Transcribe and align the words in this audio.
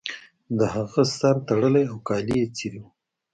د 0.57 0.59
هغه 0.75 1.03
سر 1.17 1.35
تړلی 1.47 1.85
و 1.87 1.89
او 1.91 1.97
کالي 2.07 2.35
یې 2.41 2.47
څیرې 2.55 2.79
وو 2.81 2.89